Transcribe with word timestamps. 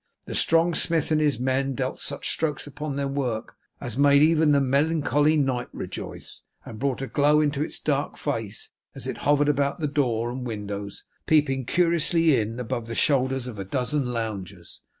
The 0.25 0.33
strong 0.33 0.73
smith 0.73 1.11
and 1.11 1.21
his 1.21 1.39
men 1.39 1.75
dealt 1.75 1.99
such 1.99 2.27
strokes 2.31 2.65
upon 2.65 2.95
their 2.95 3.07
work, 3.07 3.55
as 3.79 3.99
made 3.99 4.23
even 4.23 4.51
the 4.51 4.59
melancholy 4.59 5.37
night 5.37 5.67
rejoice, 5.73 6.41
and 6.65 6.79
brought 6.79 7.03
a 7.03 7.07
glow 7.07 7.39
into 7.39 7.61
its 7.61 7.77
dark 7.77 8.17
face 8.17 8.71
as 8.95 9.05
it 9.05 9.17
hovered 9.19 9.47
about 9.47 9.79
the 9.79 9.85
door 9.85 10.31
and 10.31 10.43
windows, 10.43 11.03
peeping 11.27 11.65
curiously 11.65 12.39
in 12.41 12.59
above 12.59 12.87
the 12.87 12.95
shoulders 12.95 13.45
of 13.45 13.59
a 13.59 13.63
dozen 13.63 14.07
loungers. 14.11 14.81